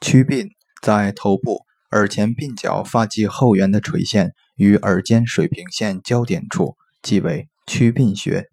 [0.00, 0.48] 曲鬓
[0.82, 8.49] 在头部耳前鬓角发际后缘的垂线与耳尖水平线交点处，即为曲鬓穴。